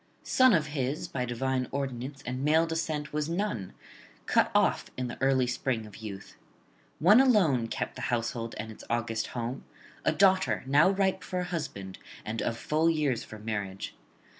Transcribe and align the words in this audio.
Son 0.23 0.51
of 0.51 0.65
his, 0.73 1.07
by 1.07 1.25
divine 1.25 1.67
ordinance, 1.69 2.23
and 2.25 2.43
male 2.43 2.65
descent 2.65 3.13
was 3.13 3.29
none, 3.29 3.71
cut 4.25 4.49
off 4.55 4.89
in 4.97 5.05
the 5.07 5.21
early 5.21 5.45
spring 5.45 5.85
of 5.85 5.97
youth. 5.97 6.35
One 6.97 7.21
alone 7.21 7.67
kept 7.67 7.97
the 7.97 8.01
household 8.09 8.55
and 8.57 8.71
its 8.71 8.83
august 8.89 9.27
home, 9.37 9.63
a 10.03 10.11
daughter 10.11 10.63
now 10.65 10.89
ripe 10.89 11.23
for 11.23 11.41
a 11.41 11.45
husband 11.45 11.99
and 12.25 12.41
of 12.41 12.57
full 12.57 12.89
years 12.89 13.23
for 13.23 13.37
marriage. 13.37 13.95